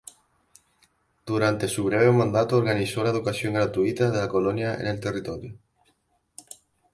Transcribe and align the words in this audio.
Durante 1.29 1.67
su 1.67 1.83
breve 1.83 2.09
mandato 2.11 2.57
organizó 2.57 3.03
la 3.03 3.11
educación 3.11 3.53
gratuita 3.53 4.09
de 4.09 4.17
la 4.17 4.27
colonia 4.27 4.73
en 4.73 4.87
el 4.87 4.99
territorio. 4.99 5.53